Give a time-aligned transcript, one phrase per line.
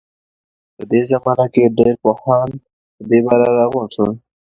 [0.75, 2.49] په دې زمانه کې ډېر پوهان
[2.95, 4.11] په درباره کې راغونډ شول.